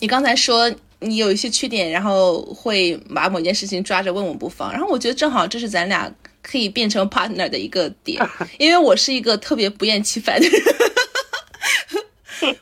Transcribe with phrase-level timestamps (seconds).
[0.00, 8.20] 你刚才说你有一些缺点，然后会把某件事情抓着问我不放，然后我觉得正好这是咱俩可以变成 partner 的一个点，
[8.58, 10.62] 因为我是一个特别不厌其烦的人。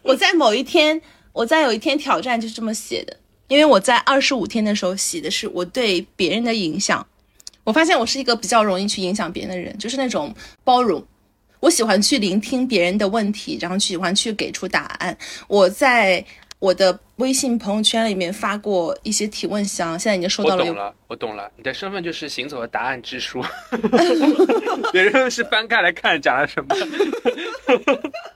[0.03, 1.01] 我在某一天，
[1.33, 3.17] 我在有一天挑战就是这么写的，
[3.49, 7.07] 因为我在二十五天的时候写的是我对别人的影响。
[7.65, 10.35] 我发现我是一个比较容易去影响别人的人，就是那种
[10.65, 11.05] 包容。
[11.61, 15.17] 我喜欢去聆听别人的问题，然后喜欢去给出答案。
[15.49, 16.25] 我在
[16.67, 20.65] 我的微信朋友圈里面发过一些提问箱，现在已经收到了。
[20.65, 21.49] 我懂了，我懂了。
[21.57, 23.41] 你的身份就是行走的答案之书，
[24.93, 26.75] 别人是翻开来看讲了什么。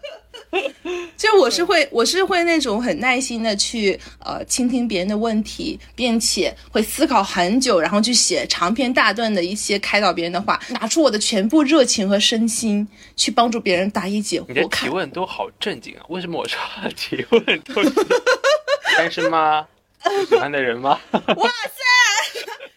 [1.17, 12.87] 就我是会，我是会那种很耐心的去呃倾听别人的问题，并且会思考很久，然后去写长篇大段的一些开导别人的话，拿出我的全部热情和身心
[13.17, 14.45] 去帮助别人答疑解惑。
[14.49, 16.59] 你的提问都好正经啊，为什么我说
[16.97, 17.91] 提问都是
[18.97, 19.67] 单身吗？
[20.29, 20.99] 喜欢的人吗？
[21.13, 21.90] 哇塞！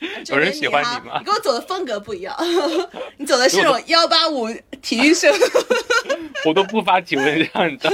[0.27, 1.19] 有人喜欢你吗？
[1.19, 2.35] 你跟我走的风格不一样，
[3.17, 4.47] 你走的是那种幺八五
[4.81, 5.33] 体育生。
[6.45, 7.87] 我都不发提问，这样子。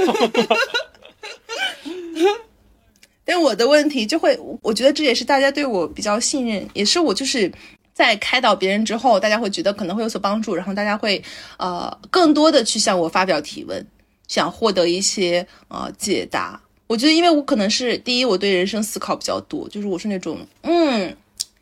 [3.24, 7.50] 但我的问题就会，我觉得这也是大家对我比较信任，也是我就是
[7.94, 11.22] 在开导别人之后，大家会觉得可能会有所帮助，然后大家会
[11.58, 13.86] 呃更多的去向我发表提问，
[14.26, 16.60] 想获得一些呃解答。
[16.88, 21.16] 我觉得，因为我可能是第一，我对人生思考比较多，就是我是那种嗯。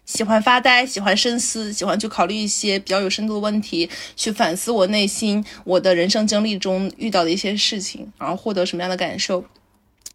[0.09, 9.45] 喜欢发呆，喜欢深思，喜欢去考虑一些比较有深度的问题，去反思我内心、我的人生经历中遇到的一些事情，然后获得什么样的感受。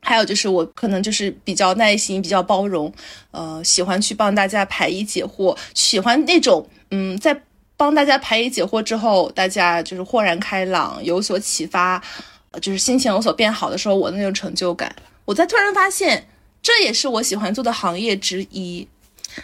[0.02, 2.92] 还有就是我可能就是比较耐心、比较包容，
[3.30, 7.40] 呃，喜欢去帮大家排疑解惑，喜欢那种嗯，在
[7.78, 12.04] 帮大家排疑解惑之后，大家就是豁然开朗、有所启发，
[12.60, 14.94] 就是心情有所变好的时候，我的那种成就感。
[15.26, 16.28] 我在突然发现，
[16.64, 18.88] 这也是我喜欢做的行业之一。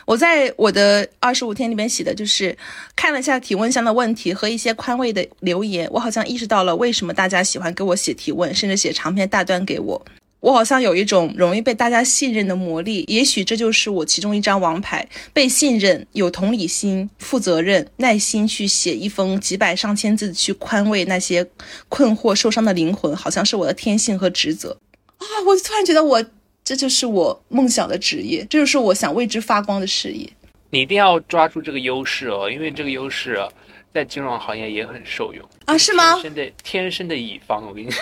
[0.06, 2.58] 我在我的二十五天里面写的就是
[2.95, 10.05] 看了一下提问箱的问题和一些宽慰的留言，我好像意识到了为什么大家喜欢给我写提问，甚至写长篇大段给我。
[10.42, 15.05] 我好像有一种容易被大家信任的魔力，也许这就是我其中一张王牌。
[15.33, 21.45] 被信任、有同理心、负责任、耐心去写一封几百上千字去宽慰那些
[21.89, 24.77] 困惑受伤的灵魂，好像是我的天性和职责
[25.17, 25.26] 啊！
[25.45, 26.26] 我突然觉得我。
[26.70, 30.30] 这就是我梦想的职业，这就是我想为之发光的事业。
[30.70, 33.44] 你一定要抓住这个优势哦，因为这个优势
[33.92, 35.76] 在金融行业也很受用啊？
[35.76, 36.14] 是吗？
[36.14, 38.00] 天生的天生的乙方，我跟你讲。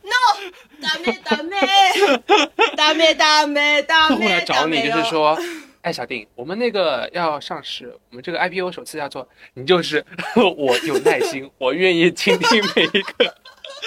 [0.00, 0.24] No，No，
[0.80, 1.56] 大妹大妹，
[2.74, 4.16] 大妹大妹大妹。
[4.16, 5.38] 客户 来找你就是说，
[5.82, 10.02] 哎，小丁，我们那个要上市，我们这个 IPO 首次要做，你就是
[10.56, 13.34] 我有耐心，我愿意倾听每一个。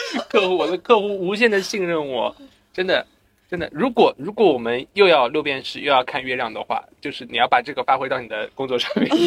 [0.30, 2.36] 客户，我的客户无限的信任我，
[2.74, 3.06] 真的，
[3.50, 3.69] 真的。
[3.72, 9.09] 如果如果我们又要六便士，又要看月亮的话，就是你要把这个发挥到你的工作上面。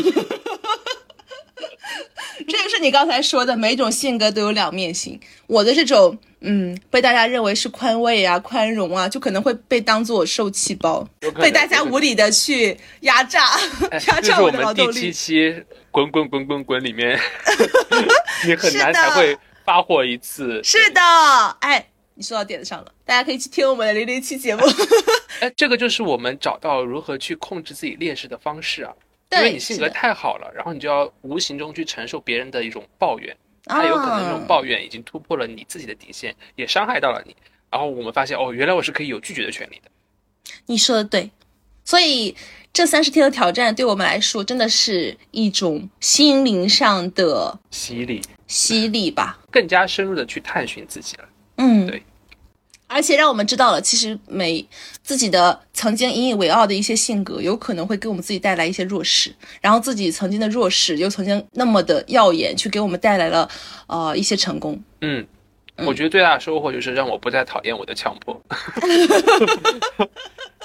[2.48, 5.18] 这就是你刚才说的，每种性格都有两面性。
[5.46, 11.04] 我的这种，嗯，被大家认为是宽慰啊、宽容啊，就可能会被当做受气包，
[11.40, 13.58] 被大家无理的去压榨，
[14.08, 14.92] 压榨我的劳动力。
[14.92, 17.18] 第七期滚滚滚滚滚里面，
[18.46, 19.36] 你很难才会。
[19.66, 21.00] 发货一次是的，
[21.60, 24.62] 哎，你说到点子上了，大家可以去听我们的零零七节目。
[25.40, 28.94] 哎，这个就是我们找到如何去控制自己劣势的方式啊。
[29.32, 37.34] 因为你性格太好了，然后你就要无形中去承受别人的一种抱怨，他有可能这种抱怨已经突破了你自己的底线，也伤害到了你。
[37.68, 39.90] 然后我们发现，哦，原来我是可以有拒绝的权利的。
[40.66, 41.28] 你说的对，
[41.84, 42.36] 所以
[42.72, 48.22] 这三十天的挑战对我们来说，真的是一种心灵上的洗礼。
[48.46, 51.24] 犀利吧，更加深入的去探寻自己了。
[51.56, 52.02] 嗯，对，
[52.86, 54.66] 而且让我们知道了，其实每
[55.02, 63.48] 自己的曾经引以为傲的一些性格，有可能会给我们自己带来一些弱势，然后自己曾经的弱势又曾经那么的耀眼，去给我们带来了
[63.86, 64.80] 呃一些成功。
[65.00, 65.26] 嗯，
[65.76, 68.40] 我觉得最大的收获就是让我不再讨厌我的强迫。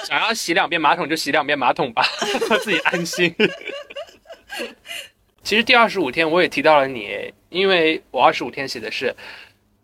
[0.06, 2.04] 想要洗两遍马桶就洗两遍马桶吧，
[2.64, 3.34] 自己安心。
[5.44, 9.14] 其实第二十五天我也提到了你，因为我二十五天写的是，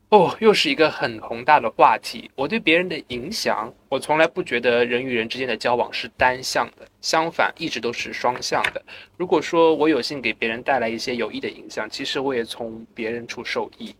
[0.09, 2.29] 哦，又是一个很宏大的话题。
[2.35, 8.81] 我对别人的影响，我从来不觉得人与人之间的交往是单向的，相反，一直都是双向的。
[9.17, 13.95] 如果说我有幸给别人带来一些有益的影响，其实我也从别人处受益。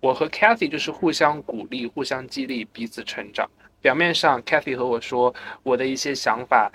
[0.00, 3.48] 我和 Kathy 就是互相鼓励、互相激励、彼此成长。
[3.80, 6.72] 表面上，Kathy 和我说我的一些想法。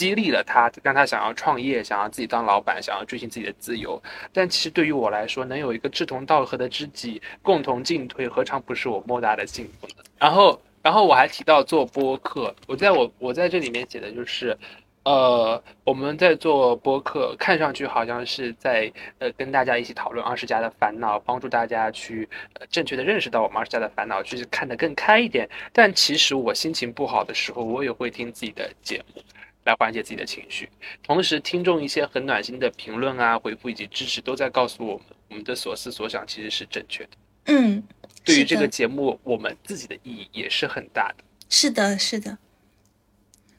[0.00, 4.02] 激励了他，让他想要创业，想要自己当老板，想要追寻自己的自由。
[4.32, 10.02] 但其实对于我来说，能有一个志同道合的知己共同进退，何尝不是我莫大的幸福呢？
[10.18, 14.56] 然后，然后我还提到做播客，我在我我在这里面写的就是，
[15.02, 25.46] 呃，我们在做播客，看上去好像是在呃跟大家一起讨论二十家的烦恼，帮助大家去呃正确的认识到我们二十家的烦恼，去看得更开一点。
[25.74, 29.20] 但其实我心情不好的时候，我也会听自己的节目。
[29.64, 30.68] 来缓解自己的情绪，
[31.02, 37.10] 同时听众一些很暖心的评论啊、回复以及支持，都在告诉我们，我们的所思所想其实是正确的。
[37.46, 37.82] 嗯，
[38.24, 41.24] 对于这个节目，我们自己的意义也是很大的。
[41.48, 42.38] 是的，是的。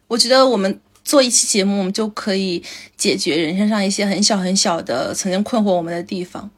[0.07, 2.63] 我觉得我们做一期节目，我们就可以
[2.97, 6.49] 解决人生上一些很小很小的曾经困惑我们的地方。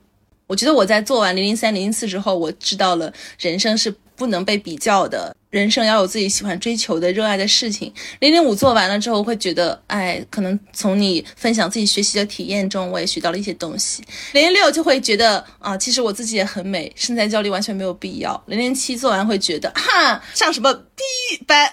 [0.47, 7.93] 我觉得我在做完零零三、零零四之后，我知道了人生是不能被比较的，人生要有自己喜欢追求的、热爱的事情。
[8.19, 14.01] 零零五做完了之后，会觉得，哎，可能从你分享自己学习的体验中，我也学到了一些东西。
[14.31, 18.43] 零零六就会觉得，啊，其实我自己也很美，身材焦虑完全没有必要。
[18.47, 21.03] 零零七做完会觉得，哈，上什么逼
[21.45, 21.69] 班？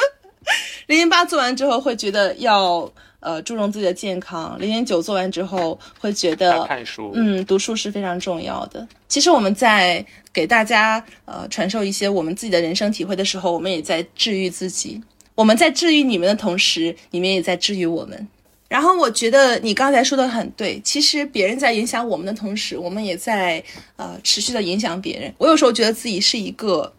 [0.86, 2.92] 零零八做完之后会觉得要
[3.22, 8.86] 呃注重自己的健康，零点九做完之后会觉得看书，嗯，读书是非常重要的。
[9.08, 15.00] 其实我们在给大家呃传授一些我们自己的人生体会的时候，我们也在治愈自己。
[15.34, 18.28] 我们在治愈你们的同时，你们也在治愈我们。
[18.68, 23.62] 然后我觉得你刚才说的很对，其实别人在影响我们的同时，我们也在
[23.96, 25.32] 呃持续的影响别人。
[25.38, 26.92] 我有时候觉得自己是一个，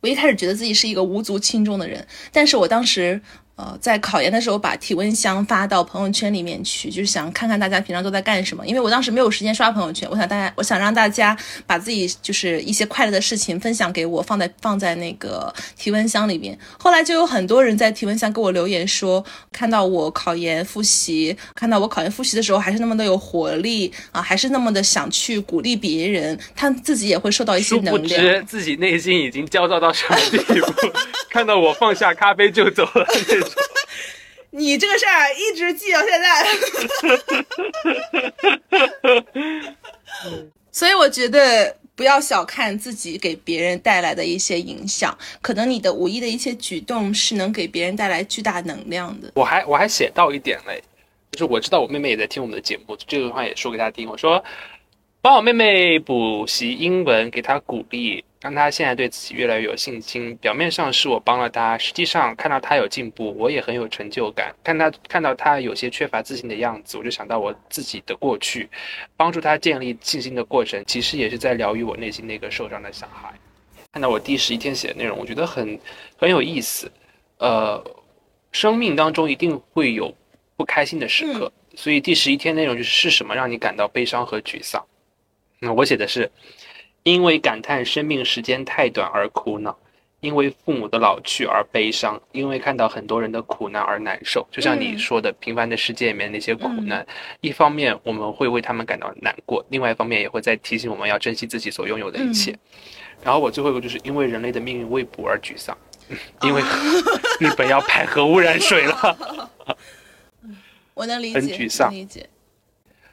[0.00, 3.20] 我一开始觉得自己是一个无足轻重的人，但是我当时。
[3.60, 8.66] 呃，在考研的时候把体温箱发到朋友圈里面去，就是想看看大家平常都在干什么。
[8.66, 11.36] 因为我当时没有时间刷朋友圈，我想大家，我想让大家
[11.66, 16.58] 把自己就是一些快乐的事情分享给我，放在放在那个体温箱里面。
[16.78, 19.22] 后来就有很多人在体温箱给我留言说，
[19.52, 28.22] 看到我考研复习，看到我考研复习的时候还是那么的有活力啊，还是那么的想去鼓励别人，他自己也会受到一些能量。
[28.22, 30.72] 知自己内心已经焦躁到什么地步，
[31.28, 33.06] 看到我放下咖啡就走了。
[34.52, 36.46] 你这个事儿一直记到现在。
[40.72, 49.30] 所以我觉得不要小看自己给别人带来的一些影响，可能你的无意的一些举动是能给别人带来巨大能量的。
[49.34, 50.82] 我还我还写到一点嘞，
[51.32, 54.08] 就是我知道我妹妹也在听我们的节目，这个话也说给她听。
[54.08, 54.42] 我说，
[55.22, 60.34] 帮我妹妹补习英文，给她鼓励，让她现在对自己越来越有信心。
[60.38, 64.54] 表面上是我帮了她，实际上看到她有进步，我也很有成就感。
[64.64, 68.66] 看她看到她有些缺乏自信的样子，我就想到我自己的过去，
[69.14, 73.30] 帮助她建立信心的过程，其实也是在疗愈我内心那个受伤的小孩。
[73.92, 75.78] 看到我第十一天写的内容，我觉得很
[76.16, 76.90] 很有意思。
[77.36, 77.84] 呃，
[78.52, 80.14] 生命当中一定会有
[80.56, 84.82] 不开心的时刻，所以第十一天内容就是是什么让你感到悲伤和沮丧？
[85.62, 86.30] 那我写的是，
[87.02, 89.78] 因为感叹生命时间太短而苦恼，
[90.20, 94.46] 因为父母的老去而悲伤，因为看到很多人的苦难而难受。
[94.50, 97.06] 就像你说的，平凡的世界里面那些苦难，
[97.42, 102.58] 一方面我们会为他们感到难过，另外一方面也会在提醒我们要珍惜自己所拥有的一切。
[103.22, 105.76] 然后我最后一个就是因为人类的命运未卜而沮丧，
[106.40, 106.62] 因为
[107.38, 109.76] 日本要排核污染水了。
[110.94, 112.26] 我能理解，很沮丧能理解。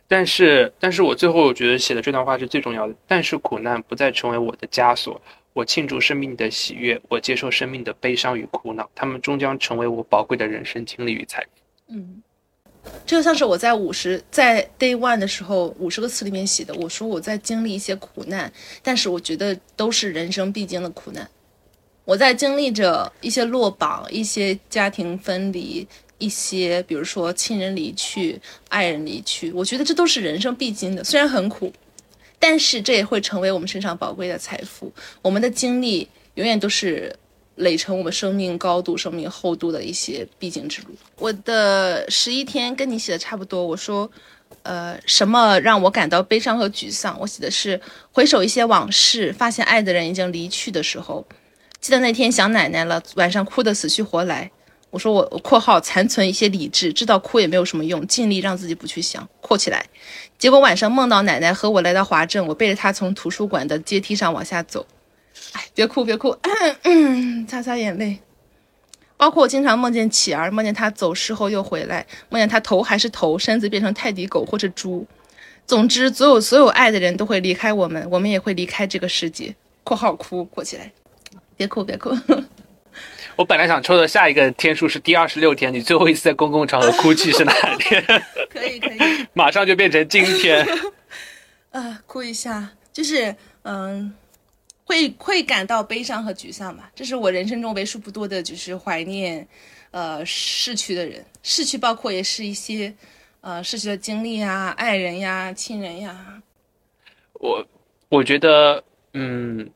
[0.08, 2.96] 但是，但是我最后我觉得写的这段话是最重要的。
[3.06, 5.22] 但是苦难不再成为我的枷锁，
[5.52, 11.50] 我庆祝生命的喜悦，我接受生命的悲伤与苦恼，他们终将成为我宝贵的人生经历与财富。
[11.90, 12.24] 嗯，
[13.06, 18.50] 这就像是我在五十在 day one 的时候五十个词里面写的，我说我在经历一些苦难，
[18.82, 21.30] 但是我觉得都是人生必经的苦难。
[22.06, 25.86] 我在经历着一些落榜、一些家庭分离、
[26.18, 31.72] 一些比如说亲人离去、爱人离去，我觉得这都是人生必经的，虽然很苦，
[32.40, 34.92] 但是这也会成为我们身上宝贵的财富。
[35.22, 37.16] 我们的经历永远都是
[37.56, 40.90] 累成我们生命高度、生命厚度的一些必经之路。
[41.18, 44.10] 我的十一天跟你写的差不多，我说。
[44.64, 47.18] 呃，什么让我感到悲伤和沮丧？
[47.20, 47.80] 我写的是
[48.12, 51.26] 回首一些往事，发现爱的人已经离去的时候。
[51.82, 54.50] 记得那天想奶奶了，晚上哭得死去活来。
[54.98, 59.30] 我说我（括号残存一些理智，知道哭也没有什么用，尽力让自己不去想）。
[59.42, 59.86] 括起来，
[60.40, 64.84] 结果晚上梦到奶奶和我来到华镇，我背着她从图书馆的阶梯上往下走。
[65.52, 66.36] 哎，别哭，别哭，
[67.48, 68.18] 擦擦眼泪。
[69.18, 75.06] 包括我经常梦见启儿，梦见他走失后又回来，梦见他头还是头，身子变成泰迪狗或者猪。
[75.68, 79.56] 总之，所有所有爱的人都会离开我们，我们也会离开这个世界。
[79.86, 80.92] （括号哭括起来，
[81.56, 82.18] 别哭别哭。
[83.38, 88.04] 我本来想抽的下一个天数是第二十六天，你最后一次在公共场合哭泣是哪天？
[88.50, 88.98] 可 以可以，
[89.34, 90.68] 马上就变成今天。
[91.70, 94.12] 啊，哭一下，就是嗯，
[94.86, 96.92] 会会感到悲伤和沮丧吧。
[96.96, 99.48] 这是我人生中为数不多的，就是怀念，
[99.92, 101.24] 呃，逝去的人。
[101.44, 102.92] 逝去包括也是一些，
[103.42, 106.42] 呃，逝去的经历呀、爱人呀、亲人呀。
[107.34, 107.64] 我
[108.10, 109.70] 我觉得，嗯，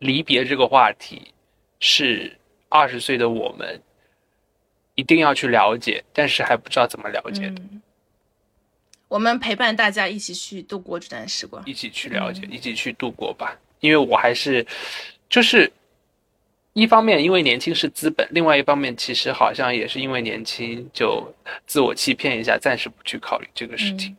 [0.00, 1.32] 离别这个话题
[1.78, 2.36] 是
[2.74, 3.80] 二十岁的我们
[4.96, 7.62] 一定要去了解，但是还不知道怎么了解的。
[7.70, 7.80] 嗯，
[9.06, 11.62] 我们陪伴大家一起去度过这段时光。
[11.64, 13.56] 一起去了解，一起去度过吧。
[13.78, 14.66] 因为我还是，
[15.28, 15.72] 就是
[16.72, 21.32] 一方面因为年轻是资本，另外一方面其实好像也是因为年轻就
[21.68, 24.16] 自我欺骗一下，暂时不去考虑这个事情。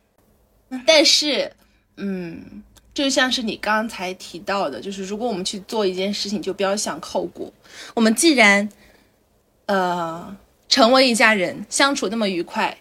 [0.86, 1.52] 但是，
[1.98, 2.62] 嗯，
[2.96, 7.52] 就像是你刚才提到的，就是如果我们去做一件事情，就不要想后果。
[7.92, 8.66] 我们既然，
[9.66, 10.34] 呃，
[10.66, 12.78] 成为一家人，相处那么愉快，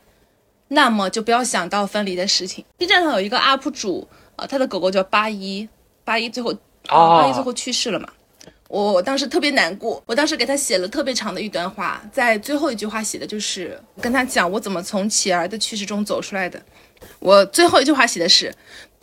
[0.69, 2.63] 那么就不要想到分离的事情。
[2.77, 4.07] B 站上有一个 UP 主，
[4.37, 5.67] 呃，他的狗狗叫八一，
[6.05, 6.51] 八一最后，
[6.87, 8.07] 哦八一最后去世了嘛。
[8.69, 16.61] 我我当时特别难过，我当时给他写了特别长的一段话，在最后一句话写的就是跟他讲我怎么从乞儿的去世中走出来的。
[17.19, 18.51] 我最后一句话写的是：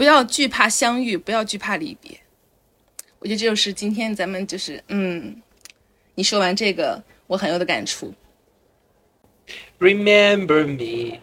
[0.02, 2.10] 不要惧怕相遇，不要惧怕离别。
[3.20, 5.40] 我觉得这就是今天咱们就是嗯，
[6.16, 8.12] 你说完这个，我很有的感触
[9.78, 11.20] ，Remember me，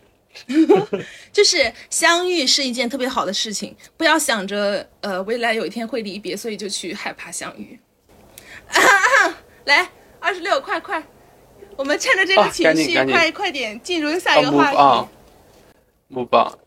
[1.33, 7.77] 就是相遇是一件特别好的事情，不要想着呃未来有一天会离别，所以就去害怕相遇。
[9.65, 9.89] 来，
[10.21, 11.05] 二十六，快快，
[11.75, 16.15] 我们趁着这个啊情绪，快快点进入下啊一个话，move on 题。
[16.15, 16.57] move on。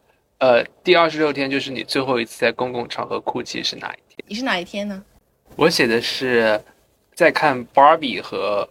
[0.43, 4.25] 呃，第二十六天就是你最后一次在公共场合哭泣是哪一天？
[4.27, 5.01] 你是哪一天呢？
[5.55, 6.61] 我写的是
[7.15, 8.69] 在看 Barbie 和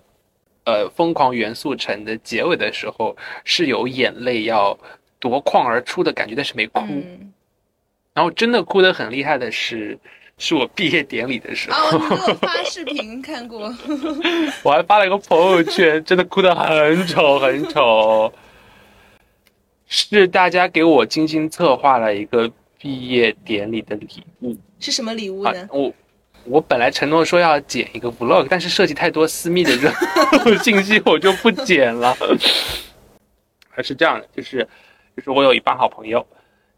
[0.65, 4.77] 呃疯狂元素城的结尾的时候，是有眼泪要
[5.17, 6.81] 夺眶而出的感觉，但是没哭。
[6.89, 7.31] 嗯，
[8.13, 9.97] 然后真的哭得很厉害的是，
[10.37, 13.73] 是我毕业典礼的时候，哦，你给我 发视频看过。
[14.61, 18.33] 我还发了一个朋友圈，真的哭得很丑很丑。
[19.93, 24.07] 是大家给我精心策划了一个毕业典礼的礼
[24.39, 25.67] 物是什么礼物啊呢？！
[25.69, 25.93] 我
[26.45, 29.91] 我本来承诺说要剪一个 vlog，但是涉及太多私密的任
[30.45, 32.15] 务 信息，我就不剪了。
[33.69, 34.65] 还是这样的，就是
[35.17, 36.25] 就是我有一帮好朋友，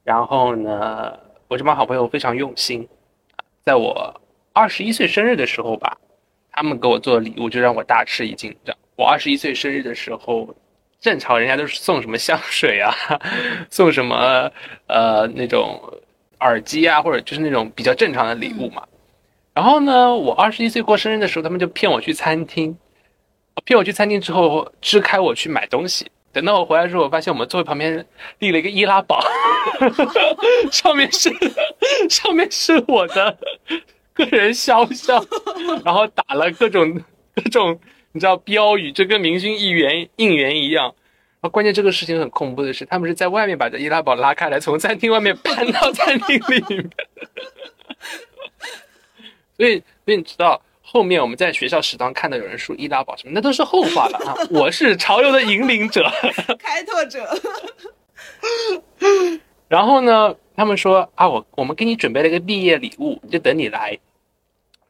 [0.04, 1.16] 然后呢，
[1.48, 2.88] 我这帮好朋友非常用心，
[3.64, 4.20] 在我
[4.54, 6.00] 二十一岁生日的时候吧，
[6.52, 8.52] 他们给我做的礼物就让我大吃一惊。
[8.66, 10.56] 这样，我二十一岁生日的时候，
[11.04, 12.96] 正常人家都是送什么香水啊，
[13.70, 14.50] 送什么
[14.88, 15.78] 呃那种
[16.40, 18.82] 耳机啊，或者就是那种比较正常的礼物嘛。
[19.54, 22.78] 然后呢，我二十一岁过生日的时候，他们就骗我去餐厅，
[23.66, 26.10] 骗我去餐厅之后支开我去买东西。
[26.32, 28.06] 等到我回来之后，我发现我们座位旁边
[28.40, 29.20] 立了一个易拉宝，
[30.72, 31.30] 上面是
[32.10, 33.38] 上面是我的
[34.14, 35.22] 个人肖像，
[35.84, 36.98] 然后打了各种
[37.36, 37.78] 各种
[38.14, 40.94] 你知道标语，就跟明星应援应援一样。
[41.42, 46.90] 啊关键这个事情很恐怖的是，他们是在外面把这易拉宝拉开来，从餐厅外面搬到餐厅里面。
[49.58, 54.36] 所以，所以你知道，后面我们在学校食堂看到有人说易拉宝什么，那都是后话了啊！
[54.52, 56.10] 我是潮流的引领者。
[56.60, 57.28] 开拓者。
[59.68, 63.98] 然后呢，他们说啊，我我们给你准备了一个毕业礼物，就等你来。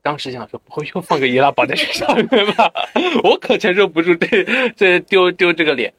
[0.04, 2.72] 当时想说，不会又放个易拉宝在学校里面吧？
[3.24, 4.44] 我可承受不住这
[4.76, 5.92] 这丢丢这个脸。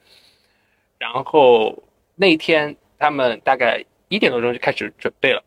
[0.99, 1.83] 然后
[2.15, 5.43] 那天他们大概一点多钟就开始准备了，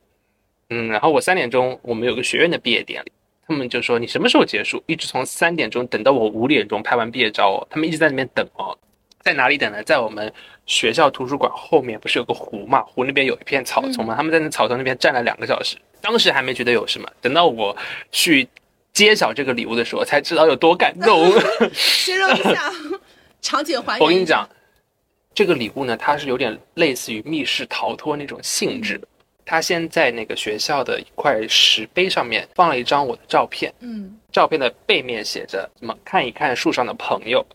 [0.69, 3.11] 嗯，然后我三点钟我们有个学院的毕业典礼，
[3.47, 4.83] 他们就说你什么时候结束？
[4.87, 8.77] 一直从三点钟等到我五点钟拍完毕业照哦，他们一直在那边等哦，
[9.21, 9.81] 在哪里等呢？
[9.83, 10.33] 在我们
[10.65, 12.81] 学校图书馆后面不是有个湖嘛？
[12.81, 14.15] 湖那边有一片草丛嘛？
[14.15, 17.75] 他们在那草丛那边站了两个小时，当时还没觉得有什么，等到我
[18.12, 18.48] 去
[18.94, 21.32] 揭晓这个礼物的时候，才知道有多感动。
[21.74, 22.72] 形容一下
[23.42, 24.01] 场景还原。
[24.01, 24.48] 我跟你讲，，
[25.34, 29.00] 这个礼物呢，它是有点类似于密室逃脱那种性质。
[29.50, 37.46] 他先在那个学校的一块石碑上面放了一张我的照片，嗯照片的背面写着什么“看一看树上的朋友”，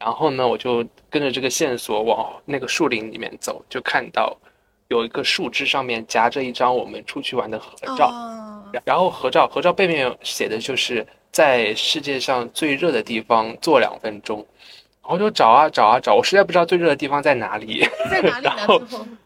[0.00, 4.36] 然后呢，我就跟着这个线索往那个树林里面走，就看到
[4.88, 14.38] 有一个树枝上面夹着一张我们出去玩的合照，哦，然后合照合照背面写的就是在世界上最热的地方坐两分钟，
[15.02, 17.86] 然后就找啊找啊找，我实在不知道最热的地方在哪里。
[18.10, 18.44] 在哪里？
[18.48, 18.80] 然后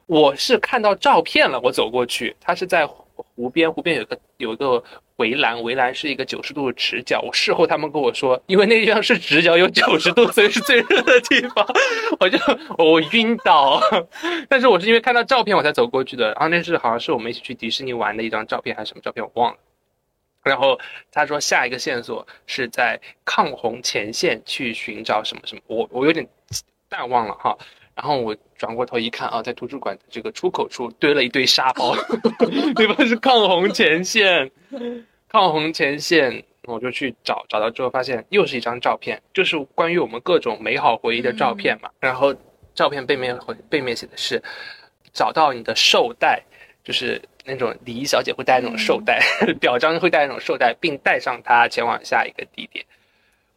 [0.06, 2.84] 我是看到照片了，我走过去，它是在
[3.34, 4.82] 湖边，湖边有个有一个
[5.16, 7.20] 围栏，围栏是一个九十度的直角。
[7.20, 11.66] 我事后他们跟我说，因为那地方是直角，有九十度，所以是最热的地方。
[12.20, 12.38] 我就
[12.78, 13.80] 我晕倒，
[14.48, 16.28] 但是我是因为看到照片我才走过去的。
[16.32, 19.58] 然后那是好像是我们一起去迪士尼玩的一张照片还是什么照片，我忘了。
[20.42, 20.78] 然后
[21.12, 26.26] 他说下一个线索是在抗洪前线去寻找什么什么，我我有点
[26.88, 27.56] 淡忘了哈。
[27.94, 31.94] 然后我转过头一看啊，在图书馆这个出口处堆了一堆沙包，
[32.74, 33.06] 对方？
[33.06, 34.50] 是抗洪前线，
[35.28, 41.90] 抗洪前线，我就去找，找到之后发现又是一张照片，就是关于我们各种美好回忆的照片嘛。
[42.00, 42.34] 然后
[42.74, 44.42] 照片背面背面写的是
[45.12, 46.42] 找到你的绶带，
[46.82, 49.20] 就是那种礼仪小姐会带那种绶带，
[49.60, 52.84] 表彰会带那种绶带，并带上它前往下一个地点。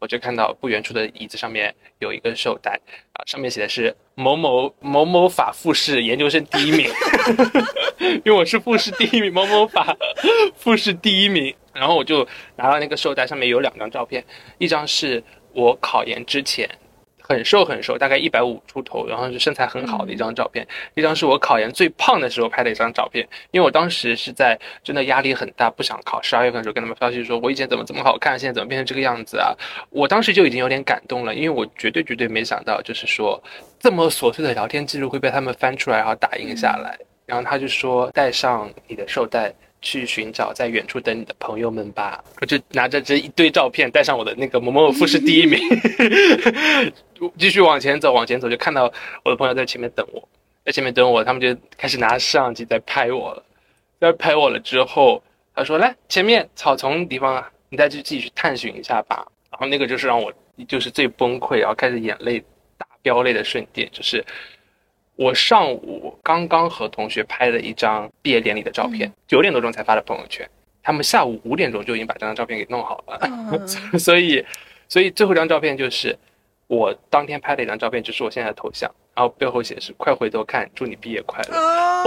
[0.06, 2.80] 我就看到不远处的椅子上面有一个绶带
[3.14, 6.88] 啊，上面写的是某某某某法复试研究生第一名，
[8.24, 9.98] 因为我是复试第一名，某某法
[10.58, 11.56] 复试第一名。
[11.74, 12.20] 然后我就
[12.56, 14.24] 拿到那个绶带，上面有两张照片，
[14.60, 16.70] 一张是我考研之前。
[17.27, 20.65] 很瘦很瘦，大概一百五出头，然后是身材很好的一张照片。
[20.94, 26.22] 一张是我考研最胖的时候拍的一张照片，因为我当时是在真的压力很大，不想考。
[26.22, 29.55] 十二月份的时候跟他们发消息说，我以前怎么这么好看，现在怎么变成这个样子啊？
[29.89, 33.41] 我当时就已经有点感动了，因为我绝对绝对没想到，就是说
[33.79, 36.98] 这么琐碎的聊天记录会被他们翻出来，然后打印下来。
[37.25, 39.51] 然后他就说，带上你的绶带。
[39.86, 42.22] 去寻找在远处等你的朋友们吧。
[42.42, 45.60] 我就拿着这一堆照片，带上我的那个某某复试第一名，
[47.38, 48.92] 继续往前走，往前走就看到
[49.24, 50.27] 我的朋友在前面等我，
[50.65, 53.46] 在前面等我，他们就开始拿摄像机在拍我了。
[54.00, 55.24] 在拍我了之后，
[55.54, 60.34] 他说：“来前面草丛地方啊，你再去自己去探寻一下吧。”然后那个就是让我
[60.68, 62.44] 就是最崩溃，然后开始眼泪
[62.77, 64.25] 大飙泪的瞬间，就是。
[65.15, 70.48] 我上午刚刚和同学拍了一张毕业典礼的照片，九点多钟才发的朋友圈。
[70.84, 73.67] 他们下午五点钟就已经把这张照片给弄好了，
[73.98, 74.45] 所以，
[74.88, 76.15] 所以最后一张照片就是
[76.67, 81.57] 我当天拍的一张照片，就是我现在的头像，然后背后写是“快回头看，祝你毕业快乐”。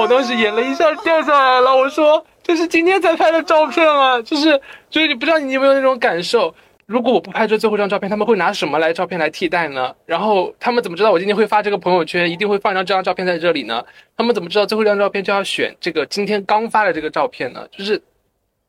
[0.01, 4.61] 我当时眼泪一下掉下来了，我说这是今天才拍的照片啊，就是，
[4.91, 6.55] 所以你不知道你有没有那种感受。
[6.89, 9.95] 如果我不拍这最后一张照片，他们会拿什么来照片来替代呢？
[10.07, 13.85] 然后他们怎么知道我今天会发这个朋友圈，一定会放一张这张照片在这里呢？
[14.17, 17.69] 他们怎么知道最后一张照片就要选这个今天刚发的这个照片呢？
[17.71, 18.03] 就是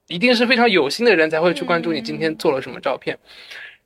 [0.09, 3.17] 一定是非常有心的人才会去关注你今天做了什么照片。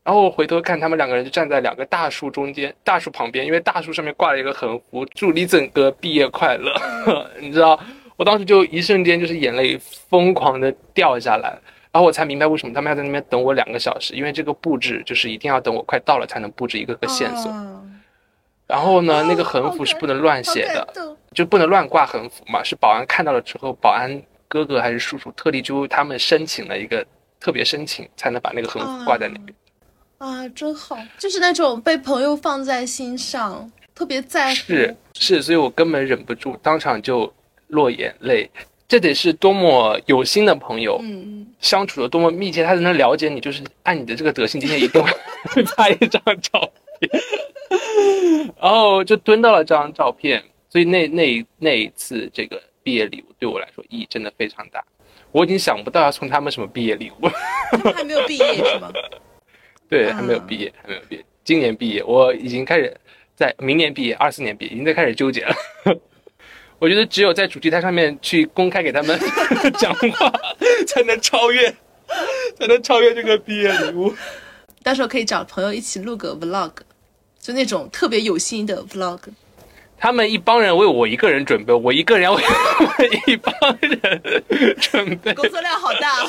[0.04, 6.74] 然后我回头看，他们两个人就站在两个大树中间，大树旁边，因为大树上面挂了一个横幅，祝李整哥毕业快乐。
[7.40, 7.80] 你知道，
[8.18, 11.56] 我当时就一瞬间就是眼泪疯狂的掉下来。
[11.94, 17.52] 然后我才明白为什么他们要在那边等我两个小时，因为这个布置就是一定要等我快到了才能布置一个个线索。
[18.66, 22.64] 然后呢，那个横幅是不能乱写的，就不能乱挂横幅嘛。
[22.64, 27.06] 是保安看到了之后，保安哥哥还是叔叔特地就他们申请了一个
[27.40, 29.54] 特别申请，才能把那个横幅挂在那边。
[30.18, 34.56] 啊，真好，就是那种被朋友放在心上，特别在乎。
[34.56, 37.32] 是是，所以我根本忍不住，当场就
[37.68, 38.50] 落眼泪。
[38.88, 43.40] 这得是多么有心的朋友，嗯，相处的多么密切，他才能了解你。
[43.40, 47.10] 就是按你的这个德性，今天一定会 拍一张照片，
[48.62, 50.44] 然后就蹲到了这张照片。
[50.70, 54.84] 所以那那那一次这个毕业礼物对我来说意义真的非常大。
[55.32, 57.30] 我已经想不到要送他们什么毕业礼物，
[57.72, 58.92] 他还没有毕业是吗？
[59.90, 61.26] 对，还没有毕业，还没有毕业。
[61.44, 62.96] 今年毕业，我已经开始
[63.36, 65.56] 在明年毕业，二四年毕业，已经在开始纠结了。
[66.80, 69.18] 我觉得只有在主题台上面去公开给他们
[69.80, 70.32] 讲话，
[70.86, 71.74] 才能超越，
[72.60, 74.14] 才能超越这个毕业礼物。
[74.84, 76.72] 到时候可以找朋友一起录个 vlog，
[77.40, 79.20] 就那种特别有心的 vlog。
[79.98, 82.44] 他们一帮人为我一个人准备，我一个人为
[83.28, 84.22] 一帮人
[84.78, 86.28] 准备，工作量好大。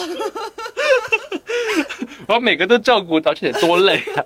[2.29, 4.25] 我每个都照顾到，这得多累啊！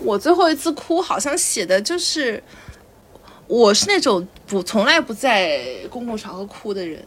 [0.00, 2.42] 我最后一次哭，好像写的就是。
[3.46, 7.04] 我是那种不从来不在公共场合哭的人，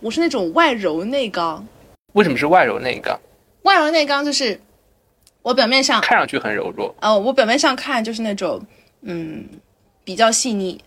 [0.00, 1.64] 我是那种外柔内刚。
[2.14, 3.18] 为什么是外柔内刚？
[3.62, 4.60] 外柔内刚就是
[5.42, 6.92] 我表面上看上去很柔弱。
[7.00, 8.60] 呃，我表面上看就是那种
[9.02, 9.46] 嗯
[10.02, 10.80] 比较细腻，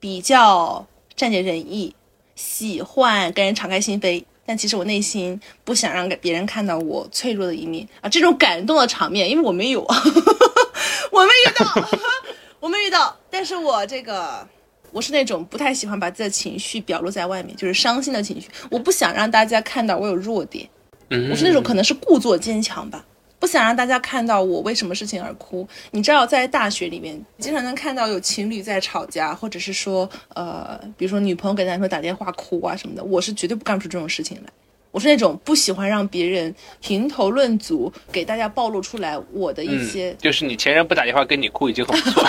[0.00, 0.84] 比较
[1.16, 1.94] 善解人意，
[2.34, 4.24] 喜欢跟人敞开心扉。
[4.46, 8.08] 但其实我内心不想让给别人看到我脆弱的一面啊。
[8.10, 9.80] 这种感动的场面，因为我没有，
[11.12, 11.88] 我没遇到。
[12.64, 14.48] 我没遇到，但是我这个，
[14.90, 20.66] 我是那种不太喜欢把自己的情绪表露在外面，就是伤心的情绪，我不想让大家看到我有弱点。
[21.10, 23.04] 嗯，我是那种可能是故作坚强吧，
[23.38, 25.68] 不想让大家看到我为什么事情而哭。
[25.90, 34.50] 你知道，在大学里面，经常能看到有情侣在吵架，或者是说，呃，比如说女朋友给男朋友打电话哭啊什么的，我是绝对不干出这种事情来。
[34.94, 40.14] 我是那种不喜欢让别人评头论足，给大家暴露出来我的一些。
[40.20, 42.24] 就是你前任不打电话跟你哭已经很不错。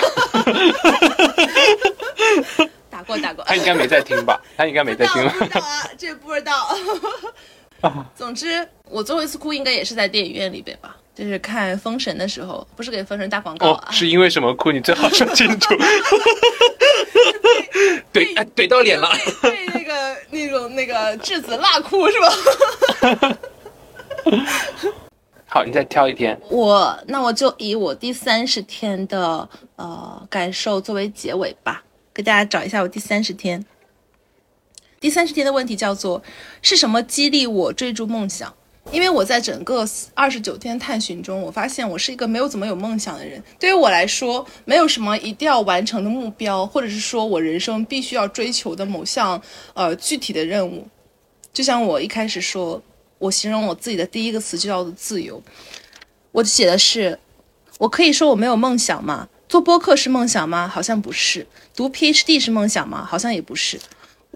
[2.90, 3.44] 打过打过。
[3.44, 4.42] 他应该没在听吧？
[4.58, 5.22] 他应该没在听。
[5.28, 6.76] 不知道啊，这不知道。
[8.16, 14.70] 总之，我最后一次哭应该也是在电影院里边吧，就是看《封神》的时候，不是给《封神》打广告哦啊，，是因为什么哭？
[14.70, 15.74] 你最好说清楚。
[18.12, 19.10] 对，哎，怼到脸了。
[19.42, 23.38] 被那个那种那个质子辣哭是吧？
[25.46, 26.38] 好，你再挑一天。
[26.50, 33.64] 我那我就以我第三十天的呃感受作为结尾吧，给大家找一下我第三十天。
[35.00, 36.22] 第三十天的问题叫做
[36.60, 38.54] 是什么激励我追逐梦想？
[38.92, 43.42] 因为我在整个二十九天探寻中，我发现我是一个没有怎么有梦想的人。
[43.58, 49.40] 对于我来说，没有什么一定要完成的目标，或者是说我人生必须要追求的某项
[49.74, 50.86] 呃具体的任务。
[51.52, 52.80] 就像我一开始说，
[53.18, 55.42] 我形容我自己的第一个词就叫做自由。
[56.32, 57.18] 我写的是，
[57.78, 59.28] 我可以说我没有梦想吗？
[59.48, 60.68] 做播客是梦想吗？
[60.68, 61.46] 好像不是。
[61.74, 63.04] 读 PhD 是梦想吗？
[63.04, 63.78] 好像也不是。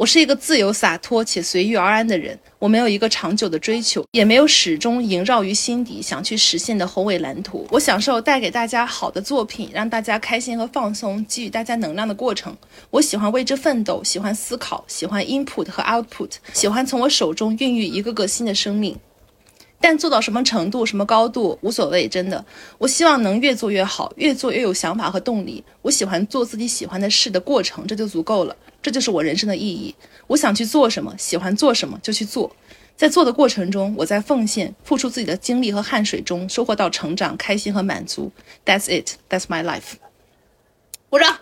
[0.01, 7.67] 我是一个自由洒脱且随遇而安的人，我没有一个长久的追求，也没有始终萦绕于心底想去实现的宏伟蓝图。
[7.71, 12.57] 我享受带给大家好的作品，让大家开心和放松，给予大家能量的过程。
[12.89, 18.99] 我喜欢为之奋斗，喜欢思考，喜欢 input 和 output，喜欢从我手中孕育一个个新的生命。
[19.81, 22.45] 但做到什么程度、什么高度无所谓，真的。
[22.79, 25.64] 我希望能越做越好，越做越有想法和动力。
[25.83, 28.55] 我喜欢做自己喜欢的事的过程，这就足够了。
[28.83, 29.95] 这就是我人生的意义。
[30.27, 32.55] 我想去做什么，喜欢做什么就去做。
[32.95, 38.31] 在做的过程中，我在奉献、付出自己的精力和汗水中，收获到成长、开心和满足。
[38.66, 39.12] That's it.
[39.31, 39.95] That's my life.
[41.09, 41.38] 鼓掌。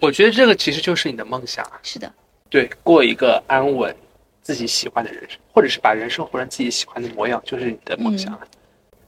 [0.00, 1.80] 我觉得这个其实就是你的梦想啊。
[1.82, 2.12] 是的，
[2.50, 3.96] 对，过一个安稳、
[4.44, 8.46] 自己喜欢的人生，或者是把人生活成自己喜欢的模样，就是你的梦想啊。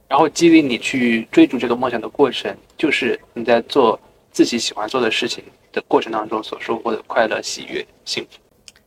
[0.09, 4.01] 然后激励你去追逐这个梦想的过程，就是你在做
[4.33, 8.38] 自己喜欢做的事情的过程当中所收获的快乐、喜悦、幸福。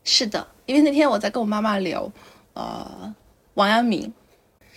[0.04, 2.12] 是的，因为那天我在跟我妈妈聊，
[2.54, 3.14] 呃，
[3.54, 4.12] 王阳明，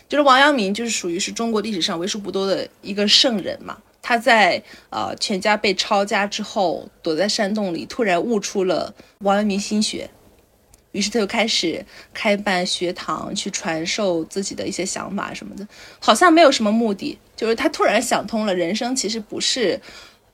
[0.08, 3.78] 就是王阳明，就是属于是中国历史上为数不多的一个圣人嘛。
[4.02, 10.11] 他在呃全家被抄家之后，躲在山洞里，突然悟出了王阳明心学，
[10.92, 15.66] 于是他就开始开办学堂，去传授自己的一些想法什么的，
[15.98, 19.81] 好像没有什么目的，就是他突然想通了，人生其实不是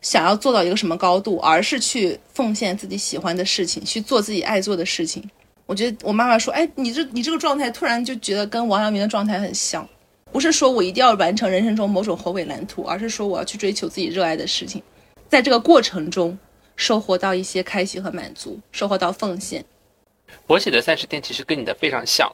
[0.01, 5.23] 想要做到一个什么高度，而是去奉献自己喜欢的事情，去做自己爱做的事情。
[5.67, 9.87] 我觉得我妈妈说，哎，你这你这个状态突然就觉得跟王阳明的状态很像，
[10.33, 14.83] 不是说我一定要完成人生中某种宏伟蓝图，而是说我要去追求自己热爱的事情，
[15.29, 16.39] 在这个过程中
[16.75, 19.65] 收获到一些开心和满足，收获到奉献。
[20.47, 22.31] 我写的三十天其实跟你的非常像，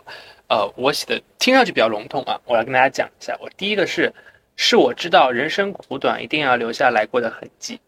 [0.48, 3.36] 呃，我写的听上去比较笼统啊，我来跟大家讲一下。
[3.40, 4.12] 我第一个是，
[4.56, 7.78] 是我知道人生苦短，一定要留下来过的痕迹；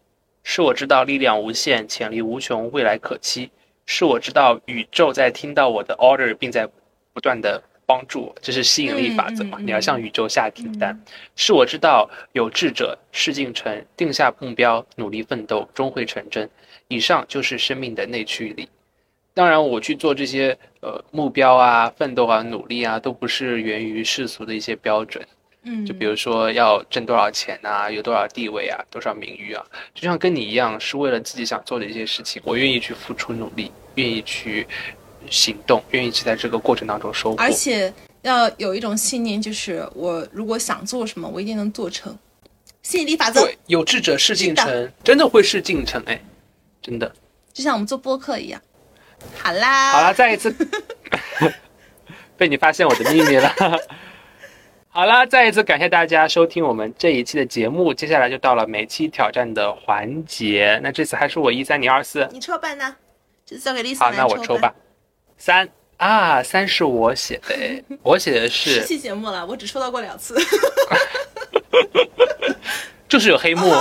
[0.43, 3.49] 是我知道力量无限，潜力无穷，未来可期；
[3.85, 6.67] 是我知道宇宙在听到我的 order，并在
[7.13, 9.57] 不断的帮助我，这是吸引力法则嘛？
[9.61, 10.99] 你要向宇宙下订单。
[11.35, 16.49] 是我知道有志者事竟成，定下目标，努力奋斗，终会成真。
[16.89, 18.67] 以上就是生命的内驱力。
[19.37, 25.23] 当然，我去做这些呃目标啊、奋斗啊、努力啊，都不是源于世俗的一些标准。
[25.61, 34.65] 嗯就比如说要挣多少钱啊，有多少地位啊，多少名誉啊，就像跟你一样，是为了自己想做的一些事情，我愿意去付出努力，愿意去
[35.29, 37.37] 行动，愿意去在这个过程当中收获。
[37.37, 42.17] 而且要有一种信念，就是我如果想做什么，我一定能做成。
[42.81, 46.19] 吸引力法则，对，有志者事竟成，真的会事竟成，哎，
[46.81, 47.13] 真的。
[47.53, 48.61] 就像我们做播客一样。
[49.41, 50.53] 好啦，好了，再一次
[52.37, 53.53] 被你发现我的秘密了。
[54.89, 60.79] 好啦，再一次感谢大家收听我们这一期的节目，接下来就到了每期挑战的环节。
[60.83, 62.27] 那这次还是我一三，你二四。
[62.31, 62.95] 你抽半呢？
[63.45, 64.73] 这次交给 Lisa 好，那我抽吧。。
[65.37, 70.35] 三啊，三是我写的，哎， 我写的十是期节目了，我只抽到过两次。
[73.07, 73.71] 就是有黑幕。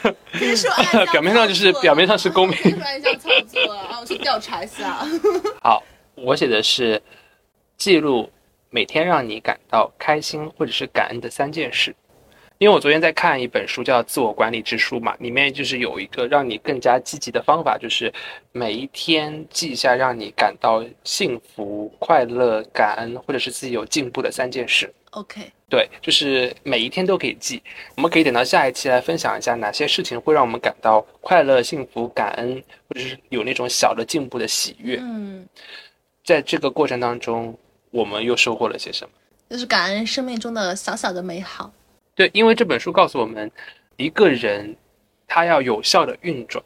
[1.12, 3.98] 表面上就是表面上是公平这是暗箱操作啊！
[4.00, 5.04] 我去调查一下。
[5.62, 5.82] 好，
[6.14, 7.00] 我写的是
[7.76, 8.30] 记录
[8.70, 11.94] 每天让你感到开心或者是感恩的三件事。
[12.58, 18.10] 因为我昨天在看一本书叫《自我管理之书》嘛，里面就是有一个让你更加积极的方法，就是
[18.52, 24.90] 每一天记下让你感到幸福、快乐、感恩或者是自己有进步的三件事。
[25.16, 27.62] OK，对，就是每一天都可以记。
[27.96, 34.98] 我们可以等到下一期来分享一下哪些事情会让我们感到快乐、幸福、感恩，或者是有那种小的进步的喜悦。
[35.00, 35.48] 嗯，
[36.22, 37.58] 在这个过程当中，
[37.90, 39.10] 我们又收获了些什么？
[39.48, 41.72] 就是感恩生命中的小小的美好。
[42.14, 43.50] 对，因为这本书告诉我们，
[43.96, 44.76] 一个人
[45.26, 46.62] 他要有效的运转，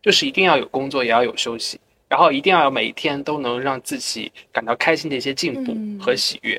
[0.00, 1.80] 就是一定要有工作，也要有休息。
[2.08, 6.58] 然后一定要每一天都能让自己感到开心的一些进步嗯和喜悦，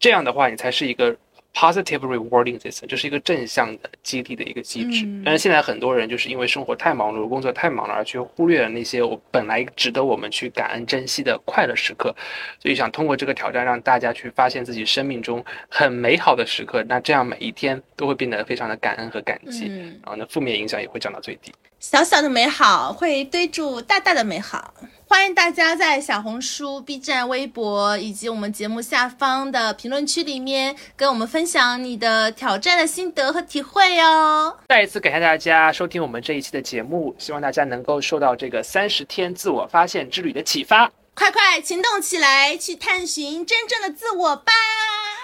[0.00, 1.14] 这样的话，你才是一个
[1.52, 5.04] positive rewarding system，这是一个正向的激励的一个机制。
[5.04, 12.14] 嗯但是现在很多人就是因为生活太忙碌，工作太忙了，而去忽略了那些我本来值得我们去感恩珍惜的快乐时刻。
[12.58, 21.52] 所以想通过这个挑战，让大家去发现自己生命中很美好的时刻，那这样每一天都会变得非常的感恩和感激，嗯，然后呢，负面影响也会降到最低。
[21.78, 24.72] 小小的美好会堆住大大的美好。
[25.12, 34.56] 欢迎大家在小红书、B 站、微博以及我们节目下方的评论区里面跟我们分享你的挑战的心得和体会哦。
[34.68, 40.88] 再一次感谢大家收听我们这一期的节目，希望大家能够受到这个三十天自我发现之旅的启发。
[41.12, 44.52] 快快行动起来，去探寻真正的自我吧！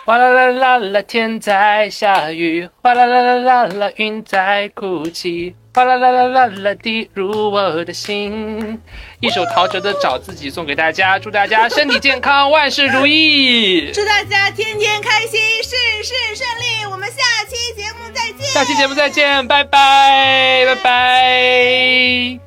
[0.06, 8.80] 哗啦啦啦啦，天在下雨；哗啦啦啦啦啦，云在哭泣；哗啦啦啦啦啦，滴入我的心。
[9.18, 13.90] 一首陶喆的《找自己》送给大家，祝大家身体健康，万事如意。
[13.92, 16.86] 祝大家天天开心，事事顺利。
[16.88, 17.16] 我们下
[17.48, 18.46] 期节目再见。
[18.52, 22.45] 下期节目再见，拜拜，拜拜。